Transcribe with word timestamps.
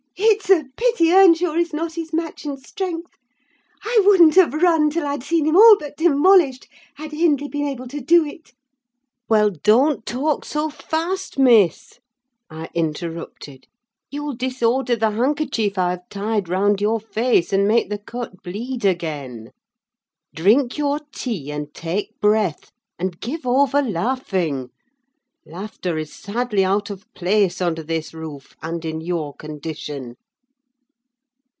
It's 0.23 0.49
a 0.49 0.65
pity 0.77 1.11
Earnshaw 1.13 1.53
is 1.53 1.73
not 1.73 1.93
his 1.93 2.13
match 2.13 2.45
in 2.45 2.57
strength: 2.57 3.11
I 3.83 4.01
wouldn't 4.05 4.35
have 4.35 4.53
run 4.53 4.89
till 4.89 5.07
I'd 5.07 5.23
seen 5.23 5.45
him 5.45 5.55
all 5.55 5.77
but 5.79 5.97
demolished, 5.97 6.67
had 6.95 7.11
Hindley 7.11 7.47
been 7.47 7.65
able 7.67 7.87
to 7.87 8.01
do 8.01 8.25
it!" 8.25 8.53
"Well, 9.29 9.49
don't 9.49 10.05
talk 10.05 10.43
so 10.45 10.69
fast, 10.69 11.39
Miss!" 11.39 11.99
I 12.49 12.69
interrupted; 12.75 13.67
"you'll 14.11 14.35
disorder 14.35 14.95
the 14.95 15.11
handkerchief 15.11 15.77
I 15.77 15.91
have 15.91 16.07
tied 16.09 16.49
round 16.49 16.81
your 16.81 16.99
face, 16.99 17.51
and 17.53 17.67
make 17.67 17.89
the 17.89 17.97
cut 17.99 18.43
bleed 18.43 18.83
again. 18.85 19.51
Drink 20.35 20.77
your 20.77 20.99
tea, 21.13 21.51
and 21.51 21.73
take 21.73 22.19
breath, 22.19 22.71
and 22.99 23.19
give 23.19 23.47
over 23.47 23.81
laughing: 23.81 24.69
laughter 25.43 25.97
is 25.97 26.13
sadly 26.13 26.63
out 26.63 26.91
of 26.91 27.03
place 27.15 27.59
under 27.59 27.81
this 27.81 28.13
roof, 28.13 28.55
and 28.61 28.85
in 28.85 29.01
your 29.01 29.33
condition!" 29.35 30.15